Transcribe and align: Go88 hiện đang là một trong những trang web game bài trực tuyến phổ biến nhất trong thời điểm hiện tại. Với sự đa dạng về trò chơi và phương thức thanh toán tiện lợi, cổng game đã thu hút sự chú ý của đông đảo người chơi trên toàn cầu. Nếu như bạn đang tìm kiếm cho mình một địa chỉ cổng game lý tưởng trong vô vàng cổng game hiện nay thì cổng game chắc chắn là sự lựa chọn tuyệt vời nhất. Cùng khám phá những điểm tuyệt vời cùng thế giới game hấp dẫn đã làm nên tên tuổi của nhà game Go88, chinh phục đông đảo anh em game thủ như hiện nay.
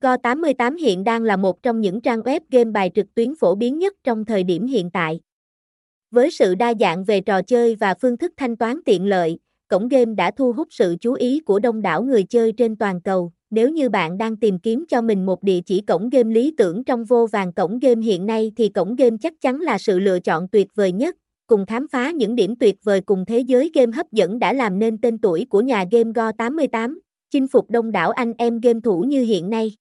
Go88 0.00 0.76
hiện 0.76 1.04
đang 1.04 1.22
là 1.22 1.36
một 1.36 1.62
trong 1.62 1.80
những 1.80 2.00
trang 2.00 2.20
web 2.20 2.40
game 2.50 2.70
bài 2.70 2.90
trực 2.94 3.14
tuyến 3.14 3.34
phổ 3.34 3.54
biến 3.54 3.78
nhất 3.78 3.94
trong 4.04 4.24
thời 4.24 4.42
điểm 4.44 4.66
hiện 4.66 4.90
tại. 4.90 5.20
Với 6.10 6.30
sự 6.30 6.54
đa 6.54 6.74
dạng 6.80 7.04
về 7.04 7.20
trò 7.20 7.42
chơi 7.42 7.76
và 7.76 7.94
phương 8.00 8.16
thức 8.16 8.32
thanh 8.36 8.56
toán 8.56 8.80
tiện 8.84 9.06
lợi, 9.06 9.38
cổng 9.68 9.88
game 9.88 10.14
đã 10.14 10.30
thu 10.30 10.52
hút 10.52 10.68
sự 10.70 10.96
chú 11.00 11.12
ý 11.12 11.40
của 11.40 11.58
đông 11.58 11.82
đảo 11.82 12.02
người 12.02 12.22
chơi 12.22 12.52
trên 12.52 12.76
toàn 12.76 13.00
cầu. 13.00 13.32
Nếu 13.50 13.70
như 13.70 13.88
bạn 13.88 14.18
đang 14.18 14.36
tìm 14.36 14.58
kiếm 14.58 14.84
cho 14.88 15.02
mình 15.02 15.26
một 15.26 15.42
địa 15.42 15.60
chỉ 15.66 15.80
cổng 15.80 16.10
game 16.10 16.34
lý 16.34 16.54
tưởng 16.56 16.84
trong 16.84 17.04
vô 17.04 17.26
vàng 17.26 17.52
cổng 17.52 17.78
game 17.78 18.02
hiện 18.02 18.26
nay 18.26 18.52
thì 18.56 18.68
cổng 18.68 18.96
game 18.96 19.16
chắc 19.20 19.32
chắn 19.40 19.60
là 19.60 19.78
sự 19.78 19.98
lựa 19.98 20.20
chọn 20.20 20.48
tuyệt 20.48 20.68
vời 20.74 20.92
nhất. 20.92 21.16
Cùng 21.46 21.66
khám 21.66 21.88
phá 21.88 22.10
những 22.10 22.34
điểm 22.34 22.56
tuyệt 22.56 22.76
vời 22.84 23.00
cùng 23.00 23.24
thế 23.24 23.40
giới 23.40 23.70
game 23.74 23.92
hấp 23.92 24.12
dẫn 24.12 24.38
đã 24.38 24.52
làm 24.52 24.78
nên 24.78 24.98
tên 24.98 25.18
tuổi 25.18 25.46
của 25.50 25.60
nhà 25.60 25.84
game 25.90 26.10
Go88, 26.10 26.98
chinh 27.30 27.48
phục 27.48 27.70
đông 27.70 27.92
đảo 27.92 28.10
anh 28.10 28.32
em 28.38 28.60
game 28.60 28.80
thủ 28.84 29.00
như 29.00 29.22
hiện 29.22 29.50
nay. 29.50 29.72